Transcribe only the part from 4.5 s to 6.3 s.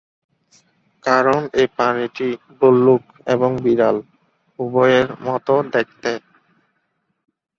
উভয়ের মত দেখতে।